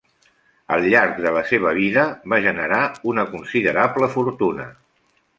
[0.75, 2.79] Al llarg de la seva vida va generar
[3.11, 4.67] una considerable fortuna.